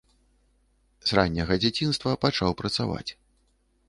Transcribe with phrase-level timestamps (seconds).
[1.07, 3.11] С ранняга дзяцінства пачаў працаваць.